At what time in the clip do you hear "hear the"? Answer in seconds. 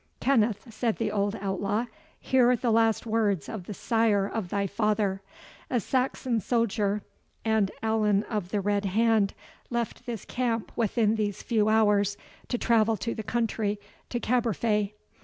2.19-2.71